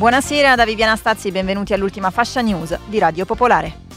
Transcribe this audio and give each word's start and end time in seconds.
Buonasera 0.00 0.54
da 0.54 0.64
Viviana 0.64 0.96
Stazzi, 0.96 1.30
benvenuti 1.30 1.74
all'ultima 1.74 2.10
fascia 2.10 2.40
news 2.40 2.74
di 2.86 2.98
Radio 2.98 3.26
Popolare. 3.26 3.88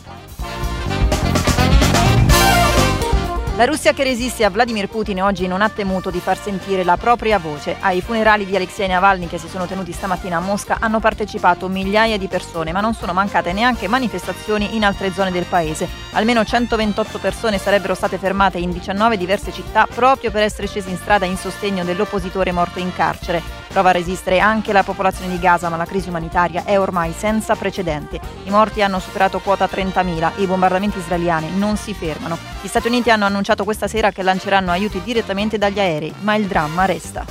La 3.55 3.63
Russia 3.63 3.93
che 3.93 4.03
resiste 4.03 4.43
a 4.43 4.49
Vladimir 4.49 4.89
Putin 4.89 5.23
oggi 5.23 5.47
non 5.47 5.61
ha 5.61 5.69
temuto 5.69 6.09
di 6.09 6.19
far 6.19 6.37
sentire 6.37 6.83
la 6.83 6.97
propria 6.97 7.39
voce. 7.39 7.77
Ai 7.79 8.01
funerali 8.01 8.45
di 8.45 8.53
Alexei 8.53 8.89
Navalny 8.89 9.27
che 9.27 9.37
si 9.37 9.47
sono 9.47 9.65
tenuti 9.65 9.93
stamattina 9.93 10.35
a 10.35 10.41
Mosca 10.41 10.75
hanno 10.81 10.99
partecipato 10.99 11.69
migliaia 11.69 12.17
di 12.17 12.27
persone, 12.27 12.73
ma 12.73 12.81
non 12.81 12.93
sono 12.93 13.13
mancate 13.13 13.53
neanche 13.53 13.87
manifestazioni 13.87 14.75
in 14.75 14.83
altre 14.83 15.13
zone 15.13 15.31
del 15.31 15.45
paese. 15.45 15.87
Almeno 16.11 16.43
128 16.43 17.17
persone 17.17 17.57
sarebbero 17.57 17.93
state 17.93 18.17
fermate 18.17 18.57
in 18.57 18.71
19 18.71 19.15
diverse 19.15 19.53
città 19.53 19.87
proprio 19.89 20.31
per 20.31 20.43
essere 20.43 20.67
scese 20.67 20.89
in 20.89 20.97
strada 20.97 21.23
in 21.23 21.37
sostegno 21.37 21.85
dell'oppositore 21.85 22.51
morto 22.51 22.79
in 22.79 22.93
carcere. 22.93 23.62
Prova 23.73 23.89
a 23.89 23.93
resistere 23.93 24.37
anche 24.37 24.71
la 24.71 24.83
popolazione 24.83 25.31
di 25.31 25.39
Gaza, 25.39 25.67
ma 25.67 25.77
la 25.77 25.85
crisi 25.85 26.07
umanitaria 26.07 26.63
è 26.63 26.79
ormai 26.79 27.11
senza 27.11 27.55
precedenti. 27.55 28.19
I 28.43 28.51
morti 28.51 28.83
hanno 28.83 28.99
superato 28.99 29.39
quota 29.39 29.65
30.000 29.65 30.33
e 30.35 30.43
i 30.43 30.45
bombardamenti 30.45 30.99
israeliani 30.99 31.57
non 31.57 31.75
si 31.75 31.95
fermano. 31.95 32.37
Gli 32.61 32.67
Stati 32.67 32.87
Uniti 32.87 33.09
hanno 33.09 33.25
annunciato 33.25 33.63
questa 33.63 33.87
sera 33.87 34.11
che 34.11 34.21
lanceranno 34.21 34.69
aiuti 34.69 35.01
direttamente 35.01 35.57
dagli 35.57 35.79
aerei, 35.79 36.13
ma 36.19 36.35
il 36.35 36.45
dramma 36.45 36.85
resta. 36.85 37.25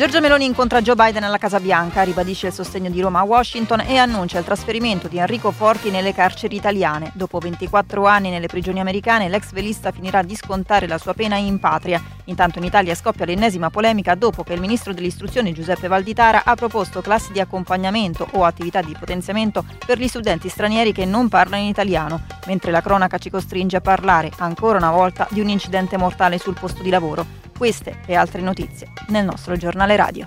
Giorgia 0.00 0.20
Meloni 0.20 0.46
incontra 0.46 0.80
Joe 0.80 0.94
Biden 0.94 1.24
alla 1.24 1.36
Casa 1.36 1.60
Bianca, 1.60 2.00
ribadisce 2.00 2.46
il 2.46 2.54
sostegno 2.54 2.88
di 2.88 3.02
Roma 3.02 3.18
a 3.18 3.24
Washington 3.24 3.80
e 3.80 3.98
annuncia 3.98 4.38
il 4.38 4.46
trasferimento 4.46 5.08
di 5.08 5.18
Enrico 5.18 5.50
Forti 5.50 5.90
nelle 5.90 6.14
carceri 6.14 6.56
italiane. 6.56 7.12
Dopo 7.12 7.38
24 7.38 8.06
anni 8.06 8.30
nelle 8.30 8.46
prigioni 8.46 8.80
americane, 8.80 9.28
l'ex 9.28 9.52
velista 9.52 9.90
finirà 9.90 10.22
di 10.22 10.34
scontare 10.34 10.86
la 10.86 10.96
sua 10.96 11.12
pena 11.12 11.36
in 11.36 11.58
patria. 11.58 12.02
Intanto 12.24 12.56
in 12.56 12.64
Italia 12.64 12.94
scoppia 12.94 13.26
l'ennesima 13.26 13.68
polemica 13.68 14.14
dopo 14.14 14.42
che 14.42 14.54
il 14.54 14.60
ministro 14.60 14.94
dell'istruzione 14.94 15.52
Giuseppe 15.52 15.86
Valditara 15.86 16.44
ha 16.46 16.54
proposto 16.54 17.02
classi 17.02 17.32
di 17.32 17.40
accompagnamento 17.40 18.26
o 18.32 18.46
attività 18.46 18.80
di 18.80 18.96
potenziamento 18.98 19.66
per 19.84 19.98
gli 19.98 20.08
studenti 20.08 20.48
stranieri 20.48 20.92
che 20.92 21.04
non 21.04 21.28
parlano 21.28 21.60
in 21.60 21.68
italiano, 21.68 22.22
mentre 22.46 22.70
la 22.70 22.80
cronaca 22.80 23.18
ci 23.18 23.28
costringe 23.28 23.76
a 23.76 23.82
parlare 23.82 24.32
ancora 24.38 24.78
una 24.78 24.92
volta 24.92 25.28
di 25.28 25.40
un 25.42 25.50
incidente 25.50 25.98
mortale 25.98 26.38
sul 26.38 26.56
posto 26.58 26.82
di 26.82 26.88
lavoro. 26.88 27.39
Queste 27.60 27.98
e 28.06 28.14
altre 28.14 28.40
notizie 28.40 28.88
nel 29.08 29.26
nostro 29.26 29.54
giornale 29.54 29.94
radio. 29.94 30.24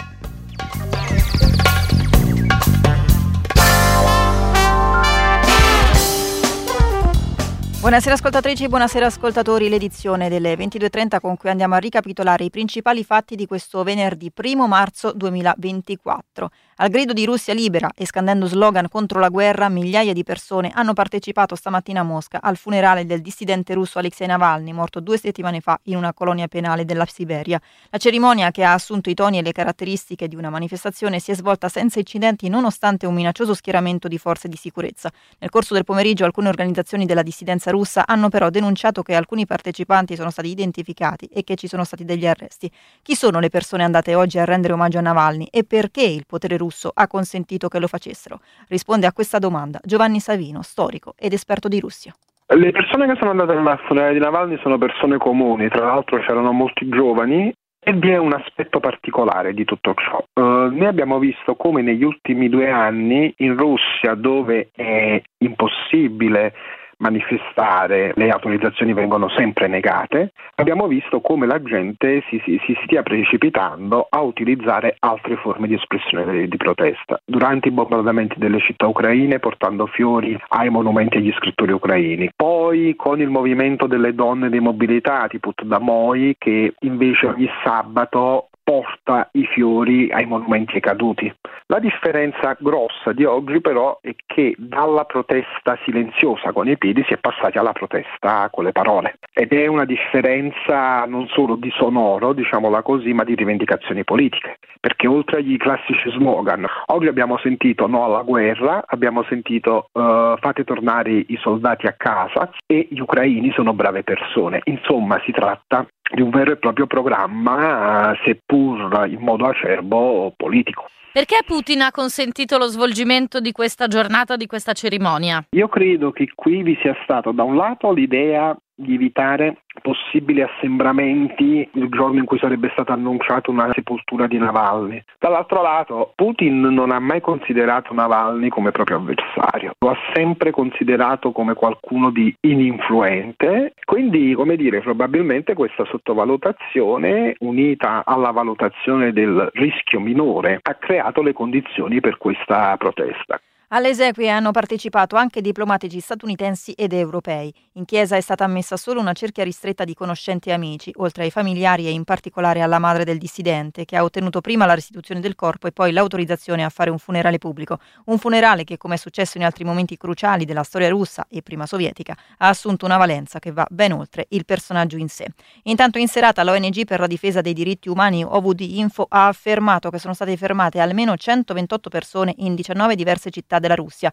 Buonasera 7.84 8.16
ascoltatrici, 8.16 8.70
buonasera 8.70 9.08
ascoltatori, 9.08 9.68
l'edizione 9.68 10.30
delle 10.30 10.56
22.30 10.56 11.20
con 11.20 11.36
cui 11.36 11.50
andiamo 11.50 11.76
a 11.76 11.80
ricapitolare 11.80 12.46
i 12.46 12.50
principali 12.50 13.04
fatti 13.04 13.36
di 13.36 13.46
questo 13.46 13.84
venerdì 13.84 14.32
1 14.34 14.68
marzo 14.70 15.12
2024. 15.12 16.50
Al 16.78 16.90
grido 16.90 17.12
di 17.12 17.26
Russia 17.26 17.54
libera 17.54 17.92
e 17.94 18.06
scandendo 18.06 18.46
slogan 18.46 18.88
contro 18.88 19.20
la 19.20 19.28
guerra, 19.28 19.68
migliaia 19.68 20.14
di 20.14 20.24
persone 20.24 20.72
hanno 20.74 20.94
partecipato 20.94 21.56
stamattina 21.56 22.00
a 22.00 22.04
Mosca 22.04 22.40
al 22.42 22.56
funerale 22.56 23.06
del 23.06 23.22
dissidente 23.22 23.74
russo 23.74 24.00
Alexei 24.00 24.28
Navalny, 24.28 24.72
morto 24.72 25.02
due 25.02 25.18
settimane 25.18 25.60
fa 25.60 25.78
in 25.84 25.98
una 25.98 26.14
colonia 26.14 26.48
penale 26.48 26.86
della 26.86 27.06
Siberia. 27.06 27.62
La 27.90 27.98
cerimonia, 27.98 28.50
che 28.52 28.64
ha 28.64 28.72
assunto 28.72 29.10
i 29.10 29.14
toni 29.14 29.40
e 29.40 29.42
le 29.42 29.52
caratteristiche 29.52 30.30
di 30.30 30.38
una 30.38 30.50
manifestazione, 30.50 31.20
si 31.20 31.32
è 31.32 31.36
svolta 31.36 31.68
senza 31.68 32.00
incidenti 32.00 32.48
nonostante 32.48 33.06
un 33.06 33.14
minaccioso 33.14 33.54
schieramento 33.54 34.08
di 34.08 34.18
forze 34.18 34.48
di 34.48 34.56
sicurezza. 34.56 35.12
Nel 35.40 35.50
corso 35.50 35.74
del 35.74 35.84
pomeriggio 35.84 36.24
alcune 36.24 36.48
organizzazioni 36.48 37.06
della 37.06 37.24
dissidenza 37.24 37.72
russa 37.74 38.06
hanno 38.06 38.30
però 38.30 38.50
denunciato 38.50 39.02
che 39.02 39.16
alcuni 39.16 39.46
partecipanti 39.46 40.16
sono 40.16 40.30
stati 40.30 40.50
identificati 40.50 41.26
e 41.26 41.44
che 41.44 41.56
ci 41.56 41.68
sono 41.68 41.84
stati 41.84 42.06
degli 42.06 42.26
arresti. 42.26 42.72
Chi 43.02 43.16
sono 43.16 43.40
le 43.40 43.50
persone 43.50 43.84
andate 43.84 44.16
oggi 44.16 44.40
a 44.40 44.46
rendere 44.46 44.74
omaggio 44.74 45.00
a 45.00 45.02
Navalny 45.02 45.48
e 45.52 45.66
perché 45.66 46.04
il 46.04 46.26
potere 46.26 46.56
russo 46.56 46.92
ha 46.94 47.08
consentito 47.08 47.68
che 47.68 47.80
lo 47.80 47.88
facessero? 47.88 48.40
Risponde 48.70 49.08
a 49.08 49.12
questa 49.12 49.40
domanda 49.40 49.80
Giovanni 49.84 50.20
Savino, 50.20 50.62
storico 50.62 51.16
ed 51.18 51.34
esperto 51.34 51.68
di 51.68 51.80
Russia. 51.80 52.14
Le 52.46 52.72
persone 52.72 53.08
che 53.08 53.16
sono 53.18 53.32
andate 53.32 53.54
al 53.54 53.80
funerale 53.88 54.14
di 54.14 54.20
Navalny 54.20 54.60
sono 54.62 54.78
persone 54.78 55.18
comuni, 55.18 55.70
tra 55.70 55.86
l'altro 55.86 56.20
c'erano 56.20 56.52
molti 56.52 56.88
giovani 56.88 57.52
e 57.86 57.94
vi 57.94 58.12
è 58.12 58.18
un 58.18 58.34
aspetto 58.34 58.80
particolare 58.80 59.54
di 59.54 59.66
tutto 59.66 59.94
ciò. 59.96 60.24
Uh, 60.34 60.70
noi 60.74 60.86
abbiamo 60.86 61.20
visto 61.20 61.56
come 61.56 61.82
negli 61.82 62.04
ultimi 62.04 62.48
due 62.48 62.70
anni 62.70 63.34
in 63.38 63.58
Russia, 63.58 64.16
dove 64.16 64.70
è 64.74 65.22
impossibile 65.40 66.54
manifestare, 66.98 68.14
le 68.16 68.30
autorizzazioni 68.30 68.94
vengono 68.94 69.30
sempre 69.30 69.68
negate, 69.68 70.34
abbiamo 70.56 70.88
visto 70.88 71.22
come 71.22 71.46
la 71.46 71.62
gente 71.62 72.24
si, 72.30 72.42
si, 72.44 72.60
si 72.66 72.78
stia 72.84 73.04
precipitando 73.04 74.08
a 74.10 74.22
utilizzare 74.22 74.96
altre 75.00 75.36
forme 75.38 75.68
di 75.68 75.76
espressione 75.76 76.32
di, 76.32 76.48
di, 76.48 76.58
protesta. 76.58 77.20
Durante 77.26 77.68
i 77.68 77.72
bombardamenti 77.72 78.36
delle 78.38 78.60
città 78.60 78.88
ucraine 78.88 79.40
portando 79.40 79.86
fiori 79.88 80.38
ai 80.50 80.70
monumenti 80.70 81.18
agli 81.18 81.34
scrittori 81.34 81.72
ucraini, 81.72 82.32
poi 82.36 82.96
con 82.96 83.20
il 83.20 83.30
movimento 83.30 83.88
delle 83.88 84.14
donne 84.14 84.50
di 84.50 84.60
mobilità 84.60 85.28
tipo 85.28 85.52
Moi 85.80 86.36
che 86.38 86.74
invece 86.80 87.28
ogni 87.28 87.50
sabato 87.64 88.50
porta 88.64 89.30
i 89.34 89.46
fiori 89.46 90.10
ai 90.12 90.26
monumenti 90.26 90.80
caduti. 90.80 91.34
La 91.68 91.80
differenza 91.80 92.56
grossa 92.60 93.12
di 93.14 93.26
oggi 93.26 93.62
però 93.62 94.00
è 94.02 94.16
che 94.26 94.56
dalla 94.58 95.06
protesta 95.06 95.78
silenziosa 95.84 96.52
con 96.52 96.68
i 96.68 96.78
piedi 96.78 97.04
si 97.06 97.14
è 97.14 97.18
passati 97.18 97.58
alla 97.58 97.74
protesta 97.74 98.50
con 98.52 98.64
le 98.64 98.72
parole 98.72 99.18
ed 99.34 99.52
è 99.52 99.68
una 99.68 99.86
differenza 99.86 101.06
non 101.06 101.28
solo 101.28 101.56
di 101.56 101.72
sonoro, 101.76 102.34
diciamola 102.34 102.82
così, 102.82 103.14
ma 103.14 103.24
di 103.24 103.36
rivendicazioni 103.36 104.04
politiche, 104.04 104.58
perché 104.80 105.08
oltre 105.08 105.38
agli 105.38 105.58
classici 105.58 106.10
slogan, 106.12 106.66
oggi 106.88 107.08
abbiamo 107.08 107.38
sentito 107.38 107.88
no 107.88 108.06
alla 108.06 108.22
guerra, 108.22 108.84
abbiamo 108.86 109.24
sentito 109.24 109.88
uh, 109.92 110.38
fate 110.38 110.64
tornare 110.64 111.12
i 111.12 111.38
soldati 111.42 111.88
a 111.88 111.96
casa 111.98 112.52
e 112.66 112.88
gli 112.90 113.00
ucraini 113.00 113.52
sono 113.52 113.74
brave 113.74 114.04
persone. 114.04 114.62
Insomma, 114.66 115.20
si 115.26 115.32
tratta 115.32 115.86
di 116.14 116.22
un 116.22 116.30
vero 116.30 116.52
e 116.52 116.58
proprio 116.58 116.88
programma, 116.88 118.16
seppur 118.24 119.08
in 119.08 119.20
modo 119.20 119.46
acerbo, 119.46 120.34
politico. 120.36 120.86
Perché 121.14 121.42
Putin 121.46 121.82
ha 121.82 121.92
consentito 121.92 122.58
lo 122.58 122.66
svolgimento 122.66 123.40
di 123.40 123.52
questa 123.52 123.88
giornata, 123.88 124.36
di 124.36 124.48
questa 124.48 124.74
cerimonia? 124.74 125.46
Io 125.52 125.68
credo 125.68 126.12
che 126.12 126.28
qui 126.34 126.64
vi 126.64 126.76
sia 126.82 126.96
stato 127.04 127.32
da 127.32 127.44
un 127.44 127.56
lato 127.56 127.92
l'idea 127.92 128.58
di 128.76 128.96
evitare 128.96 129.58
possibili 129.82 130.42
assembramenti 130.42 131.68
il 131.74 131.90
giorno 131.90 132.20
in 132.20 132.26
cui 132.26 132.40
sarebbe 132.40 132.70
stata 132.72 132.94
annunciata 132.94 133.52
una 133.52 133.72
sepoltura 133.74 134.28
di 134.28 134.38
Navalny. 134.38 135.04
Dall'altro 135.20 135.62
lato, 135.62 136.14
Putin 136.16 136.62
non 136.62 136.92
ha 136.92 137.00
mai 137.00 137.22
considerato 137.22 137.94
Navalny 137.94 138.50
come 138.50 138.72
proprio 138.72 138.98
avversario, 138.98 139.74
lo 139.80 139.90
ha 139.90 139.98
sempre 140.14 140.52
considerato 140.52 141.32
come 141.32 141.54
qualcuno 141.54 142.10
di 142.10 142.34
ininfluente, 142.42 143.74
quindi, 143.86 144.34
come 144.34 144.56
dire, 144.56 144.82
probabilmente 144.82 145.54
questa 145.54 145.86
sottovalutazione 145.86 147.36
unita 147.40 148.04
alla 148.06 148.32
valutazione 148.32 149.12
del 149.12 149.50
rischio 149.54 150.00
minore 150.00 150.60
ha 150.62 150.74
creato 150.76 151.22
le 151.22 151.34
condizioni 151.34 152.00
per 152.00 152.18
questa 152.18 152.76
protesta. 152.78 153.40
Alle 153.76 153.90
esequie 153.90 154.30
hanno 154.30 154.52
partecipato 154.52 155.16
anche 155.16 155.42
diplomatici 155.42 156.00
statunitensi 156.00 156.74
ed 156.74 156.94
europei. 156.94 157.52
In 157.72 157.86
chiesa 157.86 158.16
è 158.16 158.22
stata 158.22 158.44
ammessa 158.44 158.78
solo 158.78 159.00
una 159.00 159.14
cerchia 159.14 159.44
ristretta 159.44 159.84
di 159.84 159.96
conoscenti 159.96 160.50
e 160.50 160.52
amici, 160.52 160.94
oltre 160.98 161.24
ai 161.24 161.32
familiari 161.32 161.88
e 161.88 161.90
in 161.90 162.04
particolare 162.04 162.62
alla 162.62 162.78
madre 162.78 163.04
del 163.04 163.18
dissidente, 163.18 163.84
che 163.86 163.98
ha 163.98 164.04
ottenuto 164.04 164.42
prima 164.42 164.68
la 164.68 164.76
restituzione 164.76 165.22
del 165.22 165.34
corpo 165.34 165.66
e 165.66 165.72
poi 165.72 165.92
l'autorizzazione 165.92 166.64
a 166.64 166.70
fare 166.70 166.92
un 166.92 167.00
funerale 167.00 167.40
pubblico. 167.40 167.80
Un 168.06 168.20
funerale 168.20 168.64
che, 168.64 168.78
come 168.78 168.94
è 168.94 168.98
successo 169.00 169.40
in 169.40 169.44
altri 169.44 169.64
momenti 169.64 169.98
cruciali 169.98 170.46
della 170.46 170.62
storia 170.62 170.90
russa 170.90 171.26
e 171.28 171.42
prima 171.42 171.66
sovietica, 171.66 172.16
ha 172.38 172.50
assunto 172.50 172.86
una 172.86 172.98
valenza 172.98 173.40
che 173.40 173.52
va 173.52 173.66
ben 173.72 173.94
oltre 173.94 174.28
il 174.30 174.46
personaggio 174.46 174.98
in 174.98 175.10
sé. 175.10 175.26
Intanto 175.64 175.98
in 175.98 176.08
serata 176.08 176.44
l'ONG 176.44 176.86
per 176.86 177.00
la 177.00 177.08
difesa 177.08 177.42
dei 177.42 177.54
diritti 177.54 177.90
umani 177.90 178.24
OVD 178.24 178.60
Info 178.60 179.08
ha 179.10 179.26
affermato 179.26 179.90
che 179.90 179.98
sono 179.98 180.14
state 180.14 180.38
fermate 180.38 180.80
almeno 180.80 181.18
128 181.18 181.90
persone 181.90 182.36
in 182.38 182.54
19 182.54 182.94
diverse 182.94 183.32
città 183.32 183.62
della 183.64 183.76
Russia. 183.76 184.12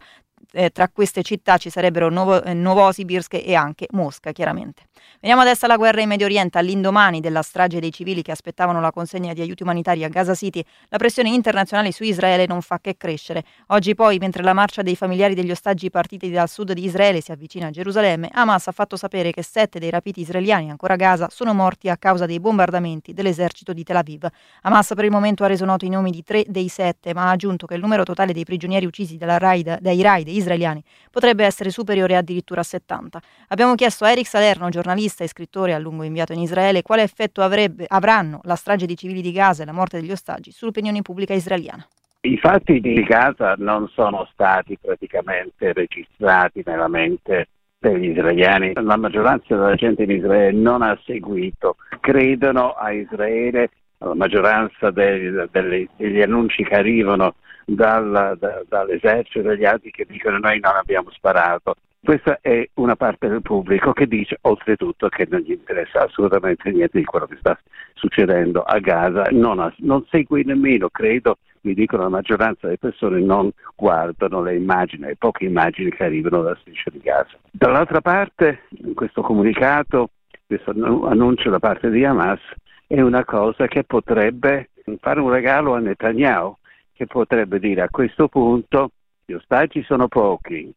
Eh, 0.53 0.71
tra 0.71 0.89
queste 0.89 1.21
città 1.21 1.57
ci 1.57 1.69
sarebbero 1.69 2.09
Novo, 2.09 2.43
eh, 2.43 2.53
Novosibirsk 2.53 3.35
e 3.35 3.53
anche 3.53 3.85
Mosca, 3.91 4.31
chiaramente. 4.31 4.83
Veniamo 5.19 5.43
adesso 5.43 5.65
alla 5.65 5.77
guerra 5.77 6.01
in 6.01 6.07
Medio 6.07 6.25
Oriente, 6.25 6.57
all'indomani 6.57 7.19
della 7.19 7.41
strage 7.41 7.79
dei 7.79 7.91
civili 7.91 8.21
che 8.21 8.31
aspettavano 8.31 8.81
la 8.81 8.91
consegna 8.91 9.33
di 9.33 9.41
aiuti 9.41 9.63
umanitari 9.63 10.03
a 10.03 10.07
Gaza 10.07 10.33
City. 10.33 10.63
La 10.89 10.97
pressione 10.97 11.29
internazionale 11.29 11.91
su 11.91 12.03
Israele 12.03 12.47
non 12.47 12.61
fa 12.61 12.79
che 12.79 12.97
crescere. 12.97 13.43
Oggi 13.67 13.93
poi, 13.93 14.17
mentre 14.17 14.43
la 14.43 14.53
marcia 14.53 14.81
dei 14.81 14.95
familiari 14.95 15.35
degli 15.35 15.51
ostaggi 15.51 15.89
partiti 15.89 16.29
dal 16.31 16.49
sud 16.49 16.73
di 16.73 16.83
Israele 16.83 17.21
si 17.21 17.31
avvicina 17.31 17.67
a 17.67 17.69
Gerusalemme, 17.69 18.29
Hamas 18.31 18.67
ha 18.67 18.71
fatto 18.71 18.95
sapere 18.95 19.31
che 19.31 19.43
sette 19.43 19.79
dei 19.79 19.89
rapiti 19.89 20.21
israeliani 20.21 20.69
ancora 20.69 20.93
a 20.93 20.97
Gaza 20.97 21.27
sono 21.29 21.53
morti 21.53 21.87
a 21.87 21.97
causa 21.97 22.25
dei 22.25 22.39
bombardamenti 22.39 23.13
dell'esercito 23.13 23.73
di 23.73 23.83
Tel 23.83 23.97
Aviv. 23.97 24.27
Hamas 24.63 24.91
per 24.95 25.05
il 25.05 25.11
momento 25.11 25.43
ha 25.43 25.47
reso 25.47 25.65
noto 25.65 25.85
i 25.85 25.89
nomi 25.89 26.11
di 26.11 26.23
tre 26.23 26.43
dei 26.47 26.67
sette, 26.67 27.13
ma 27.13 27.27
ha 27.27 27.31
aggiunto 27.31 27.67
che 27.67 27.75
il 27.75 27.81
numero 27.81 28.03
totale 28.03 28.33
dei 28.33 28.43
prigionieri 28.43 28.85
uccisi 28.85 29.17
raid, 29.41 29.79
dai 29.79 30.01
raid 30.01 30.27
israeliani 30.29 30.81
potrebbe 31.11 31.43
essere 31.43 31.69
superiore 31.69 32.15
addirittura 32.15 32.61
a 32.61 32.63
70. 32.63 33.19
Abbiamo 33.49 33.75
chiesto 33.75 34.05
a 34.05 34.11
Eric 34.11 34.27
Salerno, 34.27 34.69
giornalista 34.69 35.23
e 35.23 35.27
scrittore 35.27 35.73
a 35.73 35.79
lungo 35.79 36.03
inviato 36.03 36.31
in 36.31 36.39
Israele, 36.39 36.81
quale 36.81 37.03
effetto 37.03 37.41
avrebbe, 37.41 37.85
avranno 37.87 38.39
la 38.43 38.55
strage 38.55 38.85
di 38.85 38.95
civili 38.95 39.21
di 39.21 39.33
Gaza 39.33 39.63
e 39.63 39.65
la 39.65 39.73
morte 39.73 39.99
degli 39.99 40.11
ostaggi 40.11 40.51
sull'opinione 40.51 41.01
pubblica 41.01 41.33
israeliana. 41.33 41.85
I 42.23 42.37
fatti 42.37 42.79
di 42.79 43.01
Gaza 43.03 43.55
non 43.57 43.89
sono 43.89 44.27
stati 44.31 44.77
praticamente 44.79 45.73
registrati 45.73 46.61
nella 46.63 46.87
mente 46.87 47.47
degli 47.79 48.09
israeliani. 48.09 48.73
La 48.75 48.95
maggioranza 48.95 49.55
della 49.55 49.73
gente 49.73 50.03
in 50.03 50.11
Israele 50.11 50.51
non 50.51 50.83
ha 50.83 50.97
seguito, 51.03 51.77
credono 51.99 52.73
a 52.73 52.91
Israele, 52.91 53.71
la 53.97 54.13
maggioranza 54.13 54.91
dei, 54.91 55.31
delle, 55.49 55.87
degli 55.97 56.21
annunci 56.21 56.63
che 56.63 56.75
arrivano 56.75 57.33
dal, 57.75 58.37
da, 58.37 58.63
dall'esercito 58.67 59.39
e 59.39 59.43
dagli 59.43 59.65
altri 59.65 59.91
che 59.91 60.05
dicono 60.07 60.37
noi 60.37 60.59
non 60.59 60.75
abbiamo 60.75 61.09
sparato. 61.11 61.75
Questa 62.03 62.39
è 62.41 62.67
una 62.75 62.95
parte 62.95 63.27
del 63.27 63.43
pubblico 63.43 63.93
che 63.93 64.07
dice 64.07 64.37
oltretutto 64.41 65.07
che 65.07 65.27
non 65.29 65.41
gli 65.41 65.51
interessa 65.51 66.03
assolutamente 66.03 66.71
niente 66.71 66.97
di 66.97 67.05
quello 67.05 67.27
che 67.27 67.37
sta 67.39 67.57
succedendo 67.93 68.63
a 68.63 68.79
Gaza, 68.79 69.27
non, 69.29 69.71
non 69.77 70.05
segue 70.09 70.41
nemmeno, 70.43 70.89
credo, 70.89 71.37
mi 71.61 71.75
dicono 71.75 72.01
la 72.01 72.09
maggioranza 72.09 72.61
delle 72.65 72.79
persone 72.79 73.19
non 73.19 73.51
guardano 73.75 74.41
le 74.41 74.55
immagini, 74.55 75.05
le 75.05 75.15
poche 75.15 75.45
immagini 75.45 75.91
che 75.91 76.03
arrivano 76.03 76.41
dalla 76.41 76.57
striscia 76.61 76.89
di 76.89 76.99
Gaza. 76.99 77.37
Dall'altra 77.51 78.01
parte, 78.01 78.63
questo 78.95 79.21
comunicato, 79.21 80.09
questo 80.47 80.71
annuncio 80.71 81.51
da 81.51 81.59
parte 81.59 81.91
di 81.91 82.03
Hamas 82.03 82.41
è 82.87 82.99
una 82.99 83.23
cosa 83.23 83.67
che 83.67 83.83
potrebbe 83.83 84.71
fare 84.99 85.19
un 85.19 85.29
regalo 85.29 85.75
a 85.75 85.79
Netanyahu, 85.79 86.57
che 87.01 87.07
potrebbe 87.07 87.57
dire 87.57 87.81
a 87.81 87.89
questo 87.89 88.27
punto 88.27 88.91
gli 89.25 89.33
ostaggi 89.33 89.81
sono 89.81 90.07
pochi, 90.07 90.71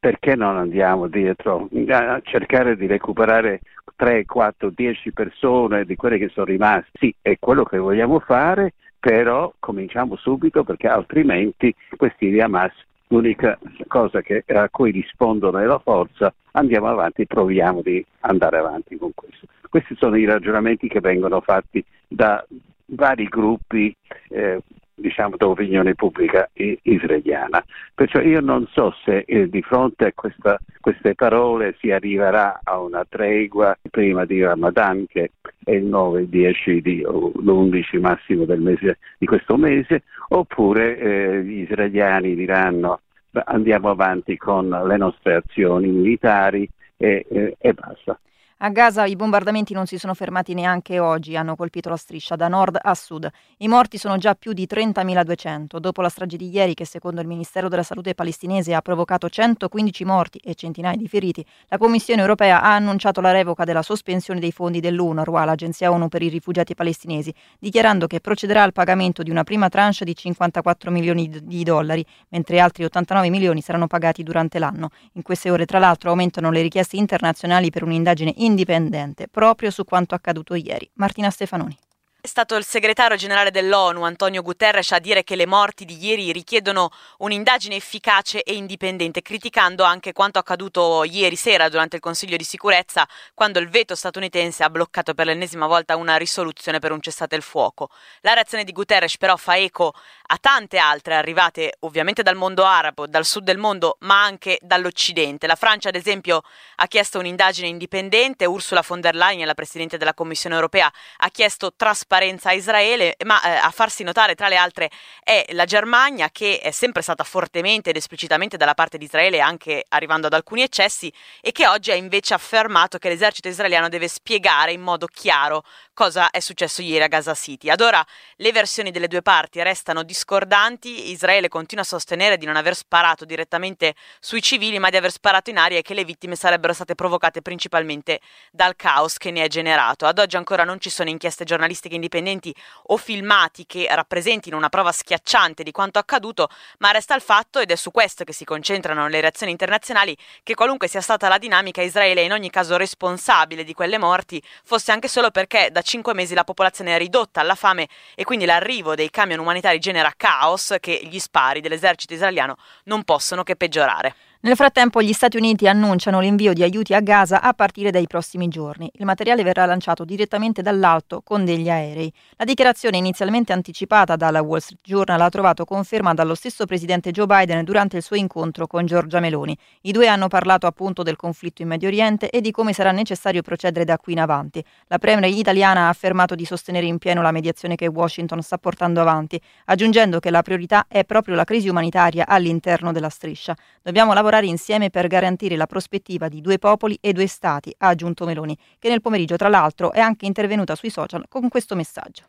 perché 0.00 0.34
non 0.34 0.56
andiamo 0.56 1.06
dietro 1.06 1.68
a 1.86 2.20
cercare 2.24 2.76
di 2.76 2.88
recuperare 2.88 3.60
3, 3.94 4.24
4, 4.24 4.70
10 4.70 5.12
persone 5.12 5.84
di 5.84 5.94
quelle 5.94 6.18
che 6.18 6.28
sono 6.30 6.46
rimaste? 6.46 6.90
Sì, 6.98 7.14
è 7.22 7.36
quello 7.38 7.62
che 7.62 7.78
vogliamo 7.78 8.18
fare, 8.18 8.72
però 8.98 9.52
cominciamo 9.60 10.16
subito 10.16 10.64
perché 10.64 10.88
altrimenti 10.88 11.72
questi 11.96 12.30
di 12.30 12.40
Hamas 12.40 12.72
l'unica 13.06 13.56
cosa 13.86 14.22
che, 14.22 14.42
a 14.48 14.68
cui 14.70 14.90
rispondono 14.90 15.58
è 15.58 15.66
la 15.66 15.78
forza, 15.78 16.34
andiamo 16.52 16.88
avanti, 16.88 17.26
proviamo 17.26 17.80
di 17.80 18.04
andare 18.20 18.58
avanti 18.58 18.96
con 18.96 19.12
questo. 19.14 19.46
Questi 19.68 19.94
sono 19.94 20.16
i 20.16 20.24
ragionamenti 20.24 20.88
che 20.88 20.98
vengono 20.98 21.40
fatti 21.40 21.84
da 22.08 22.44
vari 22.90 23.24
gruppi 23.24 23.94
eh, 24.28 24.60
diciamo, 24.94 25.36
d'opinione 25.36 25.94
pubblica 25.94 26.48
israeliana. 26.54 27.64
Perciò 27.94 28.20
io 28.20 28.40
non 28.40 28.66
so 28.70 28.94
se 29.04 29.24
eh, 29.26 29.48
di 29.48 29.62
fronte 29.62 30.06
a 30.06 30.12
questa, 30.14 30.58
queste 30.80 31.14
parole 31.14 31.74
si 31.80 31.90
arriverà 31.90 32.60
a 32.62 32.78
una 32.80 33.04
tregua 33.08 33.76
prima 33.90 34.24
di 34.24 34.42
Ramadan, 34.42 35.06
che 35.08 35.32
è 35.64 35.72
il 35.72 35.84
9, 35.84 36.22
il 36.22 36.28
10, 36.28 36.80
di, 36.82 37.00
l'11 37.00 38.00
massimo 38.00 38.44
mese, 38.46 38.98
di 39.18 39.26
questo 39.26 39.56
mese, 39.56 40.02
oppure 40.28 40.98
eh, 40.98 41.42
gli 41.42 41.60
israeliani 41.60 42.34
diranno 42.34 43.00
andiamo 43.44 43.90
avanti 43.90 44.36
con 44.36 44.68
le 44.68 44.96
nostre 44.96 45.34
azioni 45.36 45.88
militari 45.88 46.68
e, 46.96 47.24
e, 47.28 47.56
e 47.58 47.72
basta. 47.72 48.18
A 48.62 48.68
Gaza 48.68 49.06
i 49.06 49.16
bombardamenti 49.16 49.72
non 49.72 49.86
si 49.86 49.96
sono 49.96 50.12
fermati 50.12 50.52
neanche 50.52 50.98
oggi, 50.98 51.34
hanno 51.34 51.56
colpito 51.56 51.88
la 51.88 51.96
striscia 51.96 52.36
da 52.36 52.46
nord 52.46 52.78
a 52.78 52.94
sud. 52.94 53.26
I 53.56 53.68
morti 53.68 53.96
sono 53.96 54.18
già 54.18 54.34
più 54.34 54.52
di 54.52 54.66
30.200, 54.70 55.78
dopo 55.78 56.02
la 56.02 56.10
strage 56.10 56.36
di 56.36 56.50
ieri 56.50 56.74
che 56.74 56.84
secondo 56.84 57.22
il 57.22 57.26
Ministero 57.26 57.68
della 57.70 57.82
Salute 57.82 58.14
palestinese 58.14 58.74
ha 58.74 58.82
provocato 58.82 59.30
115 59.30 60.04
morti 60.04 60.38
e 60.44 60.54
centinaia 60.54 60.94
di 60.94 61.08
feriti. 61.08 61.42
La 61.68 61.78
Commissione 61.78 62.20
europea 62.20 62.60
ha 62.60 62.74
annunciato 62.74 63.22
la 63.22 63.30
revoca 63.30 63.64
della 63.64 63.80
sospensione 63.80 64.40
dei 64.40 64.52
fondi 64.52 64.80
dell'UNRWA, 64.80 65.46
l'agenzia 65.46 65.90
ONU 65.90 66.08
per 66.08 66.20
i 66.20 66.28
rifugiati 66.28 66.74
palestinesi, 66.74 67.32
dichiarando 67.58 68.06
che 68.06 68.20
procederà 68.20 68.62
al 68.62 68.74
pagamento 68.74 69.22
di 69.22 69.30
una 69.30 69.42
prima 69.42 69.70
tranche 69.70 70.04
di 70.04 70.14
54 70.14 70.90
milioni 70.90 71.30
di 71.44 71.64
dollari, 71.64 72.04
mentre 72.28 72.60
altri 72.60 72.84
89 72.84 73.30
milioni 73.30 73.62
saranno 73.62 73.86
pagati 73.86 74.22
durante 74.22 74.58
l'anno. 74.58 74.90
In 75.12 75.22
queste 75.22 75.48
ore, 75.48 75.64
tra 75.64 75.78
l'altro, 75.78 76.10
aumentano 76.10 76.50
le 76.50 76.60
richieste 76.60 76.96
internazionali 76.96 77.70
per 77.70 77.84
un'indagine 77.84 78.34
in 78.36 78.48
indipendente 78.50 79.28
proprio 79.28 79.70
su 79.70 79.84
quanto 79.84 80.14
accaduto 80.14 80.54
ieri. 80.54 80.90
Martina 80.94 81.30
Stefanoni. 81.30 81.76
È 82.22 82.26
stato 82.26 82.54
il 82.56 82.66
segretario 82.66 83.16
generale 83.16 83.50
dell'ONU, 83.50 84.02
Antonio 84.02 84.42
Guterres, 84.42 84.92
a 84.92 84.98
dire 84.98 85.24
che 85.24 85.36
le 85.36 85.46
morti 85.46 85.86
di 85.86 85.96
ieri 86.04 86.32
richiedono 86.32 86.90
un'indagine 87.20 87.76
efficace 87.76 88.42
e 88.42 88.52
indipendente, 88.52 89.22
criticando 89.22 89.84
anche 89.84 90.12
quanto 90.12 90.38
accaduto 90.38 91.02
ieri 91.04 91.34
sera 91.34 91.70
durante 91.70 91.96
il 91.96 92.02
Consiglio 92.02 92.36
di 92.36 92.44
sicurezza, 92.44 93.08
quando 93.32 93.58
il 93.58 93.70
veto 93.70 93.94
statunitense 93.94 94.62
ha 94.62 94.68
bloccato 94.68 95.14
per 95.14 95.24
l'ennesima 95.24 95.66
volta 95.66 95.96
una 95.96 96.18
risoluzione 96.18 96.78
per 96.78 96.92
un 96.92 97.00
cessate 97.00 97.36
il 97.36 97.42
fuoco. 97.42 97.88
La 98.20 98.34
reazione 98.34 98.64
di 98.64 98.72
Guterres 98.72 99.16
però 99.16 99.38
fa 99.38 99.56
eco 99.56 99.94
a 100.26 100.36
tante 100.38 100.76
altre 100.76 101.14
arrivate 101.14 101.76
ovviamente 101.80 102.22
dal 102.22 102.36
mondo 102.36 102.64
arabo, 102.64 103.06
dal 103.06 103.24
sud 103.24 103.44
del 103.44 103.56
mondo, 103.56 103.96
ma 104.00 104.22
anche 104.22 104.58
dall'Occidente. 104.60 105.46
La 105.46 105.56
Francia, 105.56 105.88
ad 105.88 105.96
esempio, 105.96 106.42
ha 106.76 106.86
chiesto 106.86 107.18
un'indagine 107.18 107.66
indipendente, 107.66 108.44
Ursula 108.44 108.84
von 108.86 109.00
der 109.00 109.14
Leyen, 109.14 109.46
la 109.46 109.54
Presidente 109.54 109.96
della 109.96 110.12
Commissione 110.12 110.54
europea, 110.54 110.92
ha 111.16 111.30
chiesto 111.30 111.72
trasparenza 111.74 112.08
trasparenza 112.10 112.48
a 112.48 112.52
Israele, 112.54 113.14
ma 113.24 113.40
eh, 113.40 113.50
a 113.50 113.70
farsi 113.70 114.02
notare 114.02 114.34
tra 114.34 114.48
le 114.48 114.56
altre 114.56 114.90
è 115.22 115.46
la 115.50 115.64
Germania 115.64 116.28
che 116.30 116.58
è 116.58 116.72
sempre 116.72 117.02
stata 117.02 117.22
fortemente 117.22 117.90
ed 117.90 117.96
esplicitamente 117.96 118.56
dalla 118.56 118.74
parte 118.74 118.98
di 118.98 119.04
Israele, 119.04 119.38
anche 119.38 119.84
arrivando 119.88 120.26
ad 120.26 120.32
alcuni 120.32 120.62
eccessi, 120.62 121.12
e 121.40 121.52
che 121.52 121.68
oggi 121.68 121.92
ha 121.92 121.94
invece 121.94 122.34
affermato 122.34 122.98
che 122.98 123.08
l'esercito 123.08 123.46
israeliano 123.46 123.88
deve 123.88 124.08
spiegare 124.08 124.72
in 124.72 124.80
modo 124.80 125.06
chiaro 125.06 125.62
cosa 125.94 126.30
è 126.30 126.40
successo 126.40 126.82
ieri 126.82 127.04
a 127.04 127.08
Gaza 127.08 127.34
City. 127.34 127.68
Ad 127.68 127.80
ora 127.80 128.04
le 128.36 128.52
versioni 128.52 128.90
delle 128.90 129.06
due 129.06 129.22
parti 129.22 129.62
restano 129.62 130.02
discordanti, 130.02 131.10
Israele 131.10 131.48
continua 131.48 131.84
a 131.84 131.86
sostenere 131.86 132.38
di 132.38 132.46
non 132.46 132.56
aver 132.56 132.74
sparato 132.74 133.24
direttamente 133.24 133.94
sui 134.18 134.42
civili, 134.42 134.78
ma 134.78 134.90
di 134.90 134.96
aver 134.96 135.12
sparato 135.12 135.50
in 135.50 135.58
aria 135.58 135.78
e 135.78 135.82
che 135.82 135.94
le 135.94 136.04
vittime 136.04 136.34
sarebbero 136.34 136.72
state 136.72 136.94
provocate 136.94 137.42
principalmente 137.42 138.20
dal 138.50 138.74
caos 138.74 139.18
che 139.18 139.30
ne 139.30 139.44
è 139.44 139.48
generato. 139.48 140.06
Ad 140.06 140.18
oggi 140.18 140.36
ancora 140.36 140.64
non 140.64 140.80
ci 140.80 140.90
sono 140.90 141.10
inchieste 141.10 141.44
giornalistiche 141.44 141.98
indipendenti 142.00 142.54
o 142.86 142.96
filmati 142.96 143.66
che 143.66 143.86
rappresentino 143.90 144.56
una 144.56 144.68
prova 144.68 144.90
schiacciante 144.92 145.62
di 145.62 145.70
quanto 145.70 145.98
accaduto, 145.98 146.48
ma 146.78 146.90
resta 146.90 147.14
il 147.14 147.20
fatto, 147.20 147.58
ed 147.58 147.70
è 147.70 147.76
su 147.76 147.90
questo 147.90 148.24
che 148.24 148.32
si 148.32 148.44
concentrano 148.44 149.06
le 149.08 149.20
reazioni 149.20 149.52
internazionali, 149.52 150.16
che 150.42 150.54
qualunque 150.54 150.88
sia 150.88 151.00
stata 151.00 151.28
la 151.28 151.38
dinamica, 151.38 151.82
Israele 151.82 152.22
è 152.22 152.24
in 152.24 152.32
ogni 152.32 152.50
caso 152.50 152.76
responsabile 152.76 153.64
di 153.64 153.74
quelle 153.74 153.98
morti, 153.98 154.42
fosse 154.64 154.92
anche 154.92 155.08
solo 155.08 155.30
perché 155.30 155.68
da 155.70 155.82
cinque 155.82 156.14
mesi 156.14 156.34
la 156.34 156.44
popolazione 156.44 156.94
è 156.94 156.98
ridotta 156.98 157.40
alla 157.40 157.54
fame 157.54 157.88
e 158.14 158.24
quindi 158.24 158.46
l'arrivo 158.46 158.94
dei 158.94 159.10
camion 159.10 159.38
umanitari 159.40 159.78
genera 159.78 160.12
caos 160.16 160.76
che 160.80 161.00
gli 161.04 161.18
spari 161.18 161.60
dell'esercito 161.60 162.14
israeliano 162.14 162.56
non 162.84 163.04
possono 163.04 163.42
che 163.42 163.56
peggiorare. 163.56 164.14
Nel 164.42 164.56
frattempo 164.56 165.02
gli 165.02 165.12
Stati 165.12 165.36
Uniti 165.36 165.68
annunciano 165.68 166.18
l'invio 166.18 166.54
di 166.54 166.62
aiuti 166.62 166.94
a 166.94 167.00
Gaza 167.00 167.42
a 167.42 167.52
partire 167.52 167.90
dai 167.90 168.06
prossimi 168.06 168.48
giorni. 168.48 168.90
Il 168.94 169.04
materiale 169.04 169.42
verrà 169.42 169.66
lanciato 169.66 170.06
direttamente 170.06 170.62
dall'alto 170.62 171.20
con 171.20 171.44
degli 171.44 171.68
aerei. 171.68 172.10
La 172.38 172.46
dichiarazione 172.46 172.96
inizialmente 172.96 173.52
anticipata 173.52 174.16
dalla 174.16 174.40
Wall 174.40 174.60
Street 174.60 174.80
Journal 174.82 175.20
ha 175.20 175.28
trovato 175.28 175.66
conferma 175.66 176.14
dallo 176.14 176.34
stesso 176.34 176.64
presidente 176.64 177.10
Joe 177.10 177.26
Biden 177.26 177.64
durante 177.64 177.98
il 177.98 178.02
suo 178.02 178.16
incontro 178.16 178.66
con 178.66 178.86
Giorgia 178.86 179.20
Meloni. 179.20 179.54
I 179.82 179.92
due 179.92 180.08
hanno 180.08 180.28
parlato 180.28 180.66
appunto 180.66 181.02
del 181.02 181.16
conflitto 181.16 181.60
in 181.60 181.68
Medio 181.68 181.88
Oriente 181.88 182.30
e 182.30 182.40
di 182.40 182.50
come 182.50 182.72
sarà 182.72 182.92
necessario 182.92 183.42
procedere 183.42 183.84
da 183.84 183.98
qui 183.98 184.14
in 184.14 184.20
avanti. 184.20 184.64
La 184.86 184.96
premier 184.96 185.30
italiana 185.30 185.82
ha 185.82 185.88
affermato 185.90 186.34
di 186.34 186.46
sostenere 186.46 186.86
in 186.86 186.96
pieno 186.96 187.20
la 187.20 187.30
mediazione 187.30 187.74
che 187.74 187.88
Washington 187.88 188.40
sta 188.40 188.56
portando 188.56 189.02
avanti, 189.02 189.38
aggiungendo 189.66 190.18
che 190.18 190.30
la 190.30 190.40
priorità 190.40 190.86
è 190.88 191.04
proprio 191.04 191.34
la 191.34 191.44
crisi 191.44 191.68
umanitaria 191.68 192.26
all'interno 192.26 192.90
della 192.90 193.10
striscia. 193.10 193.54
Dobbiamo 193.82 194.14
lavorare 194.14 194.28
lavorare 194.30 194.46
insieme 194.46 194.90
per 194.90 195.08
garantire 195.08 195.56
la 195.56 195.66
prospettiva 195.66 196.28
di 196.28 196.40
due 196.40 196.58
popoli 196.58 196.96
e 197.00 197.12
due 197.12 197.26
stati, 197.26 197.74
ha 197.78 197.88
aggiunto 197.88 198.24
Meloni, 198.24 198.56
che 198.78 198.88
nel 198.88 199.00
pomeriggio 199.00 199.34
tra 199.36 199.48
l'altro 199.48 199.90
è 199.90 199.98
anche 199.98 200.24
intervenuta 200.24 200.76
sui 200.76 200.90
social 200.90 201.24
con 201.28 201.48
questo 201.48 201.74
messaggio. 201.74 202.22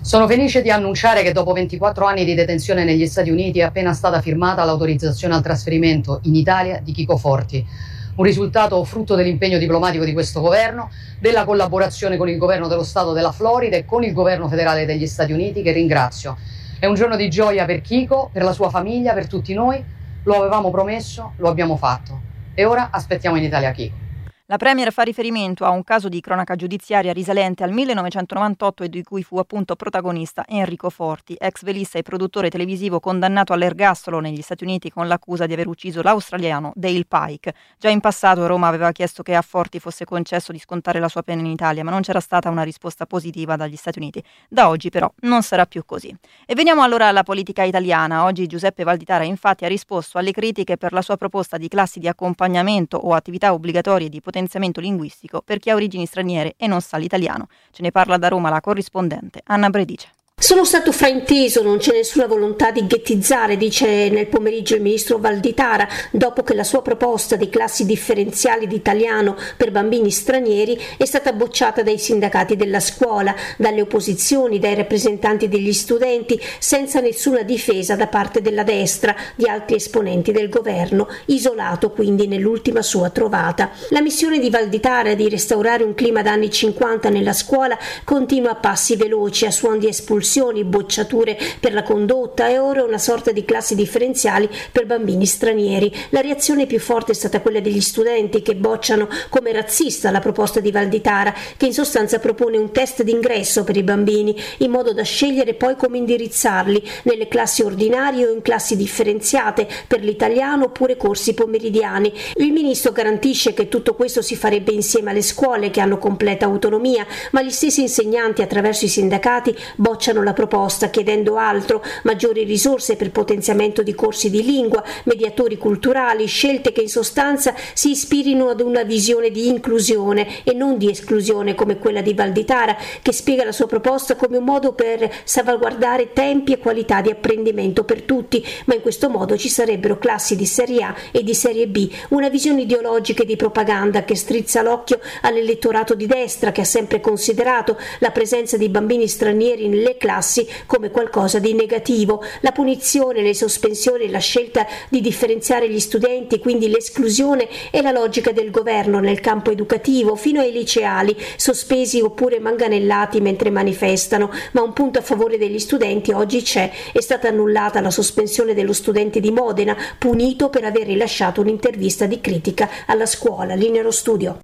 Sono 0.00 0.28
felice 0.28 0.62
di 0.62 0.70
annunciare 0.70 1.22
che 1.22 1.32
dopo 1.32 1.52
24 1.52 2.06
anni 2.06 2.24
di 2.24 2.34
detenzione 2.34 2.84
negli 2.84 3.06
Stati 3.06 3.30
Uniti 3.30 3.58
è 3.58 3.62
appena 3.62 3.92
stata 3.92 4.20
firmata 4.20 4.62
l'autorizzazione 4.64 5.34
al 5.34 5.42
trasferimento 5.42 6.20
in 6.24 6.36
Italia 6.36 6.80
di 6.80 6.92
Chico 6.92 7.16
Forti. 7.16 7.66
Un 8.14 8.24
risultato 8.24 8.82
frutto 8.84 9.16
dell'impegno 9.16 9.58
diplomatico 9.58 10.04
di 10.04 10.12
questo 10.12 10.40
governo, 10.40 10.90
della 11.18 11.44
collaborazione 11.44 12.16
con 12.16 12.28
il 12.28 12.38
governo 12.38 12.68
dello 12.68 12.84
Stato 12.84 13.12
della 13.12 13.32
Florida 13.32 13.76
e 13.76 13.84
con 13.84 14.04
il 14.04 14.12
governo 14.12 14.48
federale 14.48 14.86
degli 14.86 15.06
Stati 15.06 15.32
Uniti, 15.32 15.62
che 15.62 15.72
ringrazio. 15.72 16.36
È 16.78 16.86
un 16.86 16.94
giorno 16.94 17.16
di 17.16 17.28
gioia 17.28 17.64
per 17.64 17.80
Chico, 17.80 18.30
per 18.32 18.44
la 18.44 18.52
sua 18.52 18.70
famiglia, 18.70 19.14
per 19.14 19.26
tutti 19.26 19.52
noi 19.54 19.96
lo 20.28 20.36
avevamo 20.36 20.70
promesso, 20.70 21.32
lo 21.36 21.48
abbiamo 21.48 21.76
fatto. 21.76 22.20
E 22.52 22.66
ora 22.66 22.90
aspettiamo 22.90 23.36
in 23.36 23.44
Italia 23.44 23.72
Chico. 23.72 24.07
La 24.50 24.56
Premier 24.56 24.90
fa 24.94 25.02
riferimento 25.02 25.66
a 25.66 25.68
un 25.68 25.84
caso 25.84 26.08
di 26.08 26.22
cronaca 26.22 26.56
giudiziaria 26.56 27.12
risalente 27.12 27.64
al 27.64 27.70
1998 27.70 28.84
e 28.84 28.88
di 28.88 29.02
cui 29.02 29.22
fu 29.22 29.36
appunto 29.36 29.76
protagonista 29.76 30.42
Enrico 30.48 30.88
Forti, 30.88 31.36
ex 31.38 31.64
velista 31.64 31.98
e 31.98 32.02
produttore 32.02 32.48
televisivo 32.48 32.98
condannato 32.98 33.52
all'ergastolo 33.52 34.20
negli 34.20 34.40
Stati 34.40 34.64
Uniti 34.64 34.90
con 34.90 35.06
l'accusa 35.06 35.44
di 35.44 35.52
aver 35.52 35.66
ucciso 35.66 36.00
l'australiano 36.00 36.72
Dale 36.74 37.04
Pike. 37.06 37.52
Già 37.76 37.90
in 37.90 38.00
passato 38.00 38.46
Roma 38.46 38.68
aveva 38.68 38.90
chiesto 38.90 39.22
che 39.22 39.34
a 39.34 39.42
Forti 39.42 39.80
fosse 39.80 40.06
concesso 40.06 40.50
di 40.50 40.58
scontare 40.58 40.98
la 40.98 41.08
sua 41.08 41.22
pena 41.22 41.42
in 41.42 41.48
Italia, 41.48 41.84
ma 41.84 41.90
non 41.90 42.00
c'era 42.00 42.20
stata 42.20 42.48
una 42.48 42.62
risposta 42.62 43.04
positiva 43.04 43.54
dagli 43.56 43.76
Stati 43.76 43.98
Uniti. 43.98 44.24
Da 44.48 44.70
oggi 44.70 44.88
però 44.88 45.12
non 45.24 45.42
sarà 45.42 45.66
più 45.66 45.84
così. 45.84 46.08
E 46.46 46.54
veniamo 46.54 46.80
allora 46.80 47.08
alla 47.08 47.22
politica 47.22 47.64
italiana. 47.64 48.24
Oggi 48.24 48.46
Giuseppe 48.46 48.82
Valditara 48.82 49.24
infatti 49.24 49.66
ha 49.66 49.68
risposto 49.68 50.16
alle 50.16 50.32
critiche 50.32 50.78
per 50.78 50.94
la 50.94 51.02
sua 51.02 51.18
proposta 51.18 51.58
di 51.58 51.68
classi 51.68 51.98
di 51.98 52.08
accompagnamento 52.08 52.96
o 52.96 53.12
attività 53.12 53.52
obbligatorie 53.52 54.08
di 54.08 54.22
potenziamento 54.22 54.36
potenziamento 54.38 54.80
linguistico 54.80 55.42
per 55.42 55.58
chi 55.58 55.70
ha 55.70 55.74
origini 55.74 56.06
straniere 56.06 56.54
e 56.56 56.68
non 56.68 56.80
sa 56.80 56.96
l'italiano. 56.96 57.48
Ce 57.72 57.82
ne 57.82 57.90
parla 57.90 58.18
da 58.18 58.28
Roma 58.28 58.50
la 58.50 58.60
corrispondente 58.60 59.40
Anna 59.44 59.68
Bredice. 59.68 60.17
Sono 60.40 60.64
stato 60.64 60.92
frainteso, 60.92 61.64
non 61.64 61.78
c'è 61.78 61.90
nessuna 61.90 62.28
volontà 62.28 62.70
di 62.70 62.86
ghettizzare, 62.86 63.56
dice 63.56 64.08
nel 64.08 64.28
pomeriggio 64.28 64.76
il 64.76 64.82
ministro 64.82 65.18
Valditara, 65.18 65.88
dopo 66.12 66.44
che 66.44 66.54
la 66.54 66.62
sua 66.62 66.80
proposta 66.80 67.34
di 67.34 67.48
classi 67.48 67.84
differenziali 67.84 68.68
di 68.68 68.76
italiano 68.76 69.36
per 69.56 69.72
bambini 69.72 70.12
stranieri 70.12 70.80
è 70.96 71.04
stata 71.06 71.32
bocciata 71.32 71.82
dai 71.82 71.98
sindacati 71.98 72.54
della 72.54 72.78
scuola, 72.78 73.34
dalle 73.56 73.80
opposizioni, 73.80 74.60
dai 74.60 74.76
rappresentanti 74.76 75.48
degli 75.48 75.72
studenti, 75.72 76.40
senza 76.60 77.00
nessuna 77.00 77.42
difesa 77.42 77.96
da 77.96 78.06
parte 78.06 78.40
della 78.40 78.62
destra, 78.62 79.16
di 79.34 79.48
altri 79.48 79.74
esponenti 79.74 80.30
del 80.30 80.48
governo, 80.48 81.08
isolato 81.26 81.90
quindi 81.90 82.28
nell'ultima 82.28 82.82
sua 82.82 83.10
trovata. 83.10 83.72
La 83.88 84.00
missione 84.00 84.38
di 84.38 84.50
Valditara 84.50 85.14
di 85.14 85.28
restaurare 85.28 85.82
un 85.82 85.94
clima 85.94 86.22
da 86.22 86.30
anni 86.30 86.48
50 86.48 87.10
nella 87.10 87.32
scuola 87.32 87.76
continua 88.04 88.52
a 88.52 88.54
passi 88.54 88.94
veloci, 88.94 89.44
a 89.44 89.50
suon 89.50 89.80
di 89.80 89.88
espulsione 89.88 90.26
espulsioni, 90.28 90.64
bocciature 90.64 91.38
per 91.58 91.72
la 91.72 91.82
condotta 91.82 92.48
e 92.48 92.58
ora 92.58 92.84
una 92.84 92.98
sorta 92.98 93.32
di 93.32 93.44
classi 93.46 93.74
differenziali 93.74 94.48
per 94.70 94.84
bambini 94.84 95.24
stranieri. 95.24 95.92
La 96.10 96.20
reazione 96.20 96.66
più 96.66 96.78
forte 96.78 97.12
è 97.12 97.14
stata 97.14 97.40
quella 97.40 97.60
degli 97.60 97.80
studenti 97.80 98.42
che 98.42 98.54
bocciano 98.54 99.08
come 99.30 99.52
razzista 99.52 100.10
la 100.10 100.20
proposta 100.20 100.60
di 100.60 100.70
Valditara, 100.70 101.34
che 101.56 101.66
in 101.66 101.72
sostanza 101.72 102.18
propone 102.18 102.58
un 102.58 102.70
test 102.72 103.02
d'ingresso 103.02 103.64
per 103.64 103.76
i 103.76 103.82
bambini, 103.82 104.36
in 104.58 104.70
modo 104.70 104.92
da 104.92 105.02
scegliere 105.02 105.54
poi 105.54 105.76
come 105.76 105.96
indirizzarli 105.96 106.82
nelle 107.04 107.28
classi 107.28 107.62
ordinarie 107.62 108.26
o 108.26 108.32
in 108.32 108.42
classi 108.42 108.76
differenziate 108.76 109.66
per 109.86 110.02
l'italiano 110.02 110.66
oppure 110.66 110.96
corsi 110.98 111.32
pomeridiani. 111.32 112.12
Il 112.34 112.52
ministro 112.52 112.92
garantisce 112.92 113.54
che 113.54 113.68
tutto 113.68 113.94
questo 113.94 114.20
si 114.20 114.36
farebbe 114.36 114.72
insieme 114.72 115.10
alle 115.10 115.22
scuole 115.22 115.70
che 115.70 115.80
hanno 115.80 115.96
completa 115.96 116.44
autonomia, 116.44 117.06
ma 117.30 117.42
gli 117.42 117.50
stessi 117.50 117.80
insegnanti 117.80 118.42
attraverso 118.42 118.84
i 118.84 118.88
sindacati 118.88 119.56
bocciano 119.76 120.17
bocciano 120.18 120.22
la 120.22 120.32
proposta 120.32 120.90
chiedendo 120.90 121.36
altro, 121.36 121.82
maggiori 122.02 122.44
risorse 122.44 122.96
per 122.96 123.10
potenziamento 123.10 123.82
di 123.82 123.94
corsi 123.94 124.30
di 124.30 124.42
lingua, 124.42 124.82
mediatori 125.04 125.56
culturali, 125.56 126.26
scelte 126.26 126.72
che 126.72 126.82
in 126.82 126.88
sostanza 126.88 127.54
si 127.72 127.90
ispirino 127.90 128.48
ad 128.48 128.60
una 128.60 128.82
visione 128.82 129.30
di 129.30 129.48
inclusione 129.48 130.44
e 130.44 130.52
non 130.52 130.76
di 130.76 130.90
esclusione 130.90 131.54
come 131.54 131.78
quella 131.78 132.00
di 132.00 132.14
Valditara, 132.14 132.76
che 133.02 133.12
spiega 133.12 133.44
la 133.44 133.52
sua 133.52 133.66
proposta 133.66 134.16
come 134.16 134.38
un 134.38 134.44
modo 134.44 134.72
per 134.72 135.08
salvaguardare 135.24 136.12
tempi 136.12 136.52
e 136.52 136.58
qualità 136.58 137.00
di 137.00 137.10
apprendimento 137.10 137.84
per 137.84 138.02
tutti, 138.02 138.44
ma 138.66 138.74
in 138.74 138.80
questo 138.80 139.08
modo 139.08 139.36
ci 139.36 139.48
sarebbero 139.48 139.98
classi 139.98 140.36
di 140.36 140.46
serie 140.46 140.82
A 140.82 140.94
e 141.12 141.22
di 141.22 141.34
serie 141.34 141.68
B, 141.68 141.90
una 142.10 142.28
visione 142.28 142.62
ideologica 142.62 143.22
e 143.22 143.26
di 143.26 143.36
propaganda 143.36 144.04
che 144.04 144.16
strizza 144.16 144.62
l'occhio 144.62 145.00
all'elettorato 145.22 145.94
di 145.94 146.06
destra 146.06 146.52
che 146.52 146.62
ha 146.62 146.64
sempre 146.64 147.00
considerato 147.00 147.76
la 148.00 148.10
presenza 148.10 148.56
di 148.56 148.68
bambini 148.68 149.06
stranieri 149.06 149.68
nelle 149.68 149.96
classi 149.96 150.07
classi 150.08 150.48
come 150.64 150.90
qualcosa 150.90 151.38
di 151.38 151.52
negativo. 151.52 152.22
La 152.40 152.52
punizione, 152.52 153.20
le 153.20 153.34
sospensioni, 153.34 154.08
la 154.08 154.18
scelta 154.18 154.66
di 154.88 155.02
differenziare 155.02 155.68
gli 155.68 155.78
studenti, 155.78 156.38
quindi 156.38 156.70
l'esclusione 156.70 157.46
e 157.70 157.82
la 157.82 157.90
logica 157.90 158.32
del 158.32 158.50
governo 158.50 159.00
nel 159.00 159.20
campo 159.20 159.50
educativo, 159.50 160.14
fino 160.14 160.40
ai 160.40 160.50
liceali, 160.50 161.14
sospesi 161.36 162.00
oppure 162.00 162.40
manganellati 162.40 163.20
mentre 163.20 163.50
manifestano, 163.50 164.30
ma 164.52 164.62
un 164.62 164.72
punto 164.72 164.98
a 164.98 165.02
favore 165.02 165.36
degli 165.36 165.58
studenti 165.58 166.12
oggi 166.12 166.40
c'è. 166.40 166.70
È 166.90 167.00
stata 167.02 167.28
annullata 167.28 167.82
la 167.82 167.90
sospensione 167.90 168.54
dello 168.54 168.72
studente 168.72 169.20
di 169.20 169.30
Modena, 169.30 169.76
punito 169.98 170.48
per 170.48 170.64
aver 170.64 170.86
rilasciato 170.86 171.42
un'intervista 171.42 172.06
di 172.06 172.18
critica 172.22 172.70
alla 172.86 173.06
scuola. 173.06 173.54
Linero 173.54 173.90
studio. 173.90 174.38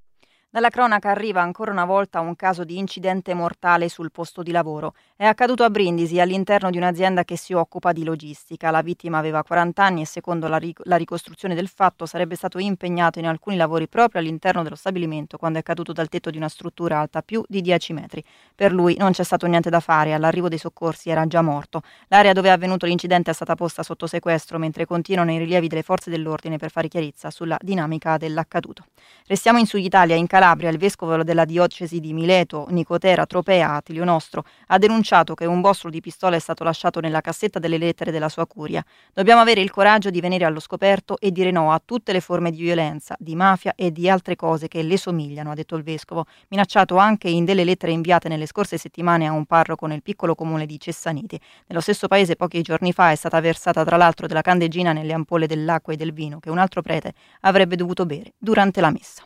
Dalla 0.54 0.70
cronaca 0.70 1.10
arriva 1.10 1.42
ancora 1.42 1.72
una 1.72 1.84
volta 1.84 2.20
un 2.20 2.36
caso 2.36 2.62
di 2.62 2.78
incidente 2.78 3.34
mortale 3.34 3.88
sul 3.88 4.12
posto 4.12 4.40
di 4.40 4.52
lavoro. 4.52 4.94
È 5.16 5.24
accaduto 5.24 5.64
a 5.64 5.68
Brindisi, 5.68 6.20
all'interno 6.20 6.70
di 6.70 6.76
un'azienda 6.76 7.24
che 7.24 7.36
si 7.36 7.54
occupa 7.54 7.90
di 7.90 8.04
logistica. 8.04 8.70
La 8.70 8.80
vittima 8.80 9.18
aveva 9.18 9.42
40 9.42 9.82
anni 9.82 10.02
e 10.02 10.06
secondo 10.06 10.46
la, 10.46 10.56
ric- 10.56 10.82
la 10.84 10.94
ricostruzione 10.94 11.56
del 11.56 11.66
fatto 11.66 12.06
sarebbe 12.06 12.36
stato 12.36 12.60
impegnato 12.60 13.18
in 13.18 13.26
alcuni 13.26 13.56
lavori 13.56 13.88
proprio 13.88 14.20
all'interno 14.20 14.62
dello 14.62 14.76
stabilimento 14.76 15.38
quando 15.38 15.58
è 15.58 15.62
caduto 15.64 15.92
dal 15.92 16.08
tetto 16.08 16.30
di 16.30 16.36
una 16.36 16.48
struttura 16.48 17.00
alta 17.00 17.20
più 17.22 17.42
di 17.48 17.60
10 17.60 17.92
metri. 17.92 18.22
Per 18.54 18.72
lui 18.72 18.94
non 18.96 19.10
c'è 19.10 19.24
stato 19.24 19.48
niente 19.48 19.70
da 19.70 19.80
fare, 19.80 20.14
all'arrivo 20.14 20.48
dei 20.48 20.58
soccorsi 20.58 21.10
era 21.10 21.26
già 21.26 21.42
morto. 21.42 21.82
L'area 22.06 22.32
dove 22.32 22.46
è 22.46 22.52
avvenuto 22.52 22.86
l'incidente 22.86 23.32
è 23.32 23.34
stata 23.34 23.56
posta 23.56 23.82
sotto 23.82 24.06
sequestro 24.06 24.58
mentre 24.60 24.86
continuano 24.86 25.32
i 25.32 25.38
rilievi 25.38 25.66
delle 25.66 25.82
forze 25.82 26.10
dell'ordine 26.10 26.58
per 26.58 26.70
fare 26.70 26.86
chiarezza 26.86 27.32
sulla 27.32 27.58
dinamica 27.60 28.18
dell'accaduto. 28.18 28.84
Restiamo 29.26 29.58
in 29.58 29.66
Sud 29.66 29.82
Italia, 29.82 30.14
in 30.14 30.28
Calabria 30.28 30.42
Calabria, 30.44 30.68
il 30.68 30.76
vescovo 30.76 31.22
della 31.22 31.46
diocesi 31.46 32.00
di 32.00 32.12
Mileto, 32.12 32.66
Nicotera 32.68 33.24
Tropea 33.24 33.76
Atilio 33.76 34.04
Nostro, 34.04 34.44
ha 34.66 34.76
denunciato 34.76 35.32
che 35.32 35.46
un 35.46 35.62
bossolo 35.62 35.90
di 35.90 36.02
pistola 36.02 36.36
è 36.36 36.38
stato 36.38 36.64
lasciato 36.64 37.00
nella 37.00 37.22
cassetta 37.22 37.58
delle 37.58 37.78
lettere 37.78 38.10
della 38.10 38.28
sua 38.28 38.46
curia. 38.46 38.84
Dobbiamo 39.14 39.40
avere 39.40 39.62
il 39.62 39.70
coraggio 39.70 40.10
di 40.10 40.20
venire 40.20 40.44
allo 40.44 40.60
scoperto 40.60 41.16
e 41.18 41.32
dire 41.32 41.50
no 41.50 41.72
a 41.72 41.80
tutte 41.82 42.12
le 42.12 42.20
forme 42.20 42.50
di 42.50 42.60
violenza, 42.60 43.16
di 43.18 43.34
mafia 43.34 43.72
e 43.74 43.90
di 43.90 44.06
altre 44.06 44.36
cose 44.36 44.68
che 44.68 44.82
le 44.82 44.98
somigliano, 44.98 45.50
ha 45.50 45.54
detto 45.54 45.76
il 45.76 45.82
vescovo, 45.82 46.26
minacciato 46.48 46.98
anche 46.98 47.30
in 47.30 47.46
delle 47.46 47.64
lettere 47.64 47.92
inviate 47.92 48.28
nelle 48.28 48.44
scorse 48.44 48.76
settimane 48.76 49.26
a 49.26 49.32
un 49.32 49.46
parroco 49.46 49.86
nel 49.86 50.02
piccolo 50.02 50.34
comune 50.34 50.66
di 50.66 50.78
Cessaniti. 50.78 51.40
Nello 51.68 51.80
stesso 51.80 52.06
paese 52.06 52.36
pochi 52.36 52.60
giorni 52.60 52.92
fa 52.92 53.12
è 53.12 53.14
stata 53.14 53.40
versata 53.40 53.82
tra 53.82 53.96
l'altro 53.96 54.26
della 54.26 54.42
candeggina 54.42 54.92
nelle 54.92 55.14
ampolle 55.14 55.46
dell'acqua 55.46 55.94
e 55.94 55.96
del 55.96 56.12
vino 56.12 56.38
che 56.38 56.50
un 56.50 56.58
altro 56.58 56.82
prete 56.82 57.14
avrebbe 57.40 57.76
dovuto 57.76 58.04
bere 58.04 58.34
durante 58.36 58.82
la 58.82 58.90
messa. 58.90 59.22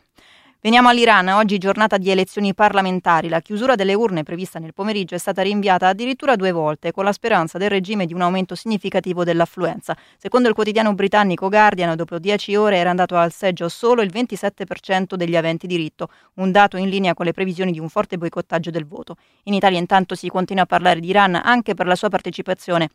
Veniamo 0.61 0.89
all'Iran, 0.89 1.29
oggi 1.29 1.57
giornata 1.57 1.97
di 1.97 2.11
elezioni 2.11 2.53
parlamentari. 2.53 3.29
La 3.29 3.39
chiusura 3.39 3.75
delle 3.75 3.93
urne 3.93 4.23
prevista 4.23 4.59
nel 4.59 4.73
pomeriggio 4.73 5.15
è 5.15 5.17
stata 5.17 5.41
rinviata 5.41 5.87
addirittura 5.87 6.35
due 6.35 6.51
volte, 6.51 6.91
con 6.91 7.05
la 7.05 7.13
speranza 7.13 7.57
del 7.57 7.69
regime 7.69 8.05
di 8.05 8.13
un 8.13 8.19
aumento 8.19 8.55
significativo 8.55 9.23
dell'affluenza. 9.23 9.95
Secondo 10.17 10.49
il 10.49 10.53
quotidiano 10.53 10.93
britannico 10.93 11.47
Guardian, 11.47 11.95
dopo 11.95 12.19
dieci 12.19 12.57
ore 12.57 12.75
era 12.75 12.89
andato 12.89 13.15
al 13.15 13.31
seggio 13.31 13.69
solo 13.69 14.01
il 14.01 14.11
27% 14.13 15.15
degli 15.15 15.37
aventi 15.37 15.65
diritto, 15.65 16.09
un 16.33 16.51
dato 16.51 16.75
in 16.75 16.89
linea 16.89 17.13
con 17.13 17.25
le 17.25 17.31
previsioni 17.31 17.71
di 17.71 17.79
un 17.79 17.87
forte 17.87 18.17
boicottaggio 18.17 18.69
del 18.69 18.85
voto. 18.85 19.15
In 19.43 19.53
Italia 19.53 19.79
intanto 19.79 20.13
si 20.13 20.27
continua 20.27 20.63
a 20.63 20.65
parlare 20.65 20.99
di 20.99 21.07
Iran 21.07 21.35
anche 21.35 21.73
per 21.73 21.87
la 21.87 21.95
sua 21.95 22.09
partecipazione 22.09 22.89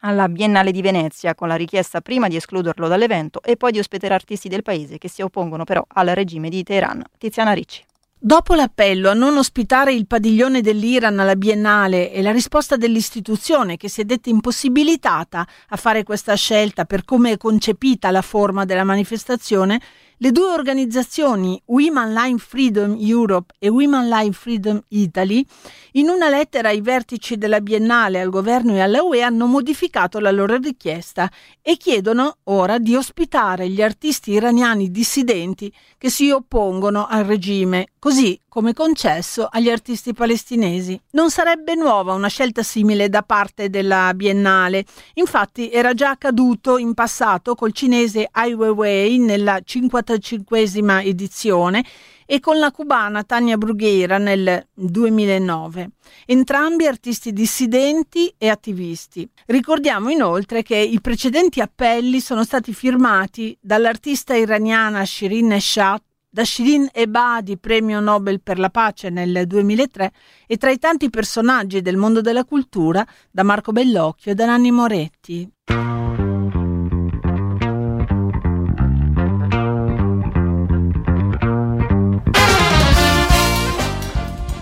alla 0.00 0.28
Biennale 0.28 0.72
di 0.72 0.82
Venezia 0.82 1.34
con 1.34 1.48
la 1.48 1.56
richiesta 1.56 2.00
prima 2.00 2.28
di 2.28 2.36
escluderlo 2.36 2.88
dall'evento 2.88 3.42
e 3.42 3.56
poi 3.56 3.72
di 3.72 3.78
ospitare 3.78 4.14
artisti 4.14 4.48
del 4.48 4.62
paese 4.62 4.98
che 4.98 5.08
si 5.08 5.22
oppongono 5.22 5.64
però 5.64 5.84
al 5.94 6.08
regime 6.08 6.48
di 6.48 6.62
Teheran. 6.62 7.02
Tiziana 7.18 7.52
Ricci. 7.52 7.84
Dopo 8.22 8.52
l'appello 8.52 9.08
a 9.08 9.14
non 9.14 9.38
ospitare 9.38 9.94
il 9.94 10.06
padiglione 10.06 10.60
dell'Iran 10.60 11.18
alla 11.18 11.36
Biennale 11.36 12.12
e 12.12 12.20
la 12.20 12.32
risposta 12.32 12.76
dell'istituzione 12.76 13.78
che 13.78 13.88
si 13.88 14.02
è 14.02 14.04
detta 14.04 14.28
impossibilitata 14.28 15.46
a 15.68 15.76
fare 15.76 16.02
questa 16.02 16.34
scelta 16.34 16.84
per 16.84 17.06
come 17.06 17.32
è 17.32 17.36
concepita 17.38 18.10
la 18.10 18.20
forma 18.20 18.66
della 18.66 18.84
manifestazione, 18.84 19.80
le 20.22 20.32
due 20.32 20.52
organizzazioni 20.52 21.60
Women 21.66 22.12
Line 22.12 22.38
Freedom 22.38 22.94
Europe 22.98 23.54
e 23.58 23.70
Women 23.70 24.06
Line 24.06 24.32
Freedom 24.32 24.78
Italy, 24.88 25.44
in 25.92 26.10
una 26.10 26.28
lettera 26.28 26.68
ai 26.68 26.82
vertici 26.82 27.38
della 27.38 27.62
Biennale, 27.62 28.20
al 28.20 28.28
governo 28.28 28.74
e 28.74 28.80
alla 28.80 29.02
UE, 29.02 29.22
hanno 29.22 29.46
modificato 29.46 30.20
la 30.20 30.30
loro 30.30 30.58
richiesta 30.58 31.30
e 31.62 31.78
chiedono 31.78 32.36
ora 32.44 32.78
di 32.78 32.94
ospitare 32.94 33.70
gli 33.70 33.80
artisti 33.80 34.32
iraniani 34.32 34.90
dissidenti 34.90 35.72
che 35.96 36.10
si 36.10 36.30
oppongono 36.30 37.06
al 37.06 37.24
regime, 37.24 37.88
così 37.98 38.38
come 38.50 38.74
concesso 38.74 39.48
agli 39.50 39.70
artisti 39.70 40.12
palestinesi. 40.12 41.00
Non 41.12 41.30
sarebbe 41.30 41.74
nuova 41.74 42.12
una 42.12 42.28
scelta 42.28 42.62
simile 42.62 43.08
da 43.08 43.22
parte 43.22 43.70
della 43.70 44.12
Biennale, 44.12 44.84
infatti 45.14 45.70
era 45.70 45.94
già 45.94 46.10
accaduto 46.10 46.76
in 46.76 46.92
passato 46.92 47.54
col 47.54 47.72
cinese 47.72 48.28
Ai 48.30 48.52
Weiwei 48.52 49.18
nella 49.18 49.60
55esima 49.64 51.02
edizione 51.02 51.84
e 52.26 52.38
con 52.38 52.58
la 52.58 52.70
cubana 52.70 53.24
Tania 53.24 53.56
Brughera 53.56 54.18
nel 54.18 54.66
2009, 54.72 55.90
entrambi 56.26 56.86
artisti 56.86 57.32
dissidenti 57.32 58.32
e 58.36 58.48
attivisti. 58.48 59.28
Ricordiamo 59.46 60.10
inoltre 60.10 60.62
che 60.62 60.76
i 60.76 61.00
precedenti 61.00 61.60
appelli 61.60 62.20
sono 62.20 62.44
stati 62.44 62.72
firmati 62.72 63.56
dall'artista 63.60 64.34
iraniana 64.34 65.04
Shirin 65.04 65.48
Neshat 65.48 66.02
da 66.30 66.44
Shirin 66.44 66.88
Ebadi, 66.92 67.58
premio 67.58 67.98
Nobel 67.98 68.40
per 68.40 68.58
la 68.60 68.70
pace 68.70 69.10
nel 69.10 69.46
2003, 69.46 70.12
e 70.46 70.56
tra 70.56 70.70
i 70.70 70.78
tanti 70.78 71.10
personaggi 71.10 71.82
del 71.82 71.96
mondo 71.96 72.20
della 72.20 72.44
cultura, 72.44 73.04
da 73.30 73.42
Marco 73.42 73.72
Bellocchio 73.72 74.30
e 74.30 74.34
da 74.34 74.46
Nanni 74.46 74.70
Moretti. 74.70 75.50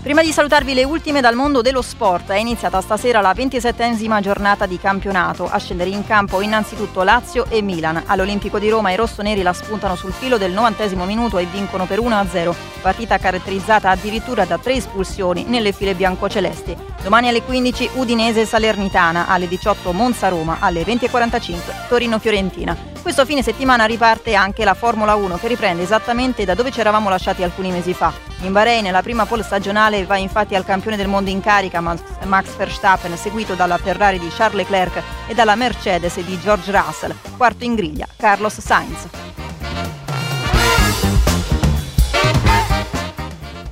Prima 0.09 0.23
di 0.23 0.31
salutarvi 0.31 0.73
le 0.73 0.83
ultime 0.85 1.21
dal 1.21 1.35
mondo 1.35 1.61
dello 1.61 1.83
sport, 1.83 2.31
è 2.31 2.37
iniziata 2.37 2.81
stasera 2.81 3.21
la 3.21 3.31
27esima 3.31 4.21
giornata 4.21 4.65
di 4.65 4.79
campionato. 4.79 5.45
A 5.47 5.59
scendere 5.59 5.91
in 5.91 6.03
campo 6.03 6.41
innanzitutto 6.41 7.03
Lazio 7.03 7.45
e 7.47 7.61
Milan. 7.61 8.01
All'Olimpico 8.07 8.57
di 8.57 8.69
Roma 8.69 8.89
i 8.89 8.95
rossoneri 8.95 9.43
la 9.43 9.53
spuntano 9.53 9.95
sul 9.95 10.11
filo 10.11 10.39
del 10.39 10.51
90 10.51 11.05
minuto 11.05 11.37
e 11.37 11.45
vincono 11.45 11.85
per 11.85 11.99
1-0. 11.99 12.55
Partita 12.81 13.19
caratterizzata 13.19 13.91
addirittura 13.91 14.45
da 14.45 14.57
tre 14.57 14.73
espulsioni 14.73 15.43
nelle 15.43 15.73
file 15.73 15.93
biancocelesti. 15.93 16.75
Domani 17.03 17.27
alle 17.27 17.43
15 17.43 17.91
Udinese 17.93 18.47
Salernitana, 18.47 19.27
alle 19.27 19.47
18 19.47 19.91
Monza 19.91 20.27
Roma, 20.29 20.57
alle 20.59 20.81
20.45 20.81 21.87
Torino 21.87 22.17
Fiorentina. 22.17 22.75
Questo 22.99 23.25
fine 23.25 23.43
settimana 23.43 23.85
riparte 23.85 24.33
anche 24.33 24.63
la 24.63 24.73
Formula 24.73 25.13
1 25.13 25.37
che 25.37 25.47
riprende 25.47 25.83
esattamente 25.83 26.45
da 26.45 26.55
dove 26.55 26.71
ci 26.71 26.79
eravamo 26.79 27.09
lasciati 27.09 27.43
alcuni 27.43 27.69
mesi 27.69 27.93
fa. 27.93 28.28
In 28.41 28.53
Bahrain 28.53 28.89
la 28.89 29.01
prima 29.01 29.25
pole 29.25 29.43
stagionale 29.43 30.05
va 30.05 30.15
infatti 30.15 30.55
al 30.55 30.63
campione 30.63 30.95
del 30.95 31.09
mondo 31.09 31.29
in 31.29 31.41
carica 31.41 31.81
Max 31.81 32.55
Verstappen, 32.55 33.17
seguito 33.17 33.53
dalla 33.53 33.77
Ferrari 33.77 34.17
di 34.17 34.29
Charles 34.29 34.61
Leclerc 34.61 35.03
e 35.27 35.33
dalla 35.33 35.55
Mercedes 35.55 36.19
di 36.21 36.39
George 36.39 36.71
Russell, 36.71 37.13
quarto 37.35 37.65
in 37.65 37.75
griglia 37.75 38.07
Carlos 38.15 38.59
Sainz. 38.59 39.07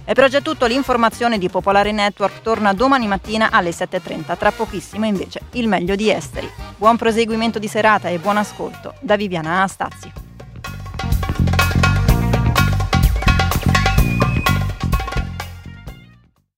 E 0.10 0.14
per 0.14 0.24
oggi 0.26 0.36
è 0.36 0.42
tutto, 0.42 0.66
l'informazione 0.66 1.38
di 1.38 1.50
Popolare 1.50 1.94
Network 1.94 2.42
torna 2.42 2.74
domani 2.74 3.08
mattina 3.08 3.50
alle 3.52 3.72
7.30, 3.72 4.38
tra 4.38 4.52
pochissimo 4.52 5.06
invece 5.06 5.42
il 5.52 5.68
meglio 5.68 5.96
di 5.96 6.12
esteri. 6.12 6.50
Buon 6.76 6.98
proseguimento 6.98 7.58
di 7.58 7.68
serata 7.68 8.10
e 8.10 8.20
buon 8.20 8.38
ascolto 8.38 8.96
da 9.00 9.16
Viviana 9.16 9.52
Anastazzi. 9.52 10.27